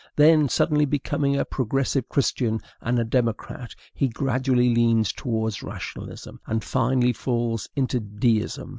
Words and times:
then, 0.15 0.49
suddenly 0.49 0.83
becoming 0.83 1.35
a 1.35 1.45
progressive 1.45 2.09
Christian 2.09 2.59
and 2.81 2.97
a 2.97 3.03
democrat, 3.03 3.75
he 3.93 4.07
gradually 4.07 4.73
leans 4.73 5.13
towards 5.13 5.61
rationalism, 5.61 6.39
and 6.47 6.63
finally 6.63 7.13
falls 7.13 7.69
into 7.75 7.99
deism. 7.99 8.69